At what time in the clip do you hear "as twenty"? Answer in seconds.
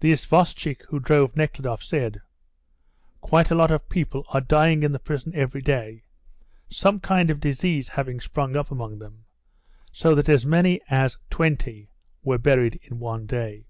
10.90-11.88